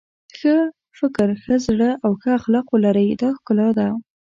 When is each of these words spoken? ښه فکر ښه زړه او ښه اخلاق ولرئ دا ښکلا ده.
ښه 0.37 0.55
فکر 0.97 1.27
ښه 1.43 1.55
زړه 1.67 1.89
او 2.05 2.11
ښه 2.21 2.29
اخلاق 2.39 2.65
ولرئ 2.71 3.09
دا 3.21 3.29
ښکلا 3.37 3.67
ده. 3.77 3.87